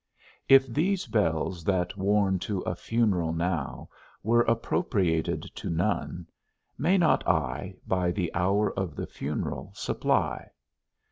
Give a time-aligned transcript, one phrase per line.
[0.49, 3.87] If these bells that warn to a funeral now,
[4.23, 6.25] were appropriated to none,
[6.75, 10.49] may not I, by the hour of the funeral, supply?